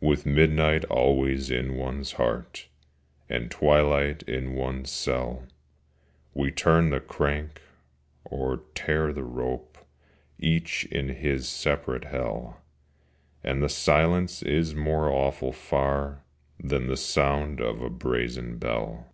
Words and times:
With 0.00 0.26
midnight 0.26 0.84
always 0.86 1.48
in 1.48 1.76
one's 1.76 2.14
heart, 2.14 2.66
And 3.28 3.52
twilight 3.52 4.24
in 4.24 4.54
one's 4.54 4.90
cell, 4.90 5.46
We 6.34 6.50
turn 6.50 6.90
the 6.90 6.98
crank, 6.98 7.62
or 8.24 8.64
tear 8.74 9.12
the 9.12 9.22
rope, 9.22 9.78
Each 10.40 10.86
in 10.86 11.10
his 11.10 11.48
separate 11.48 12.06
Hell, 12.06 12.60
And 13.44 13.62
the 13.62 13.68
silence 13.68 14.42
is 14.42 14.74
more 14.74 15.08
awful 15.08 15.52
far 15.52 16.24
Than 16.58 16.88
the 16.88 16.96
sound 16.96 17.60
of 17.60 17.80
a 17.80 17.90
brazen 17.90 18.58
bell. 18.58 19.12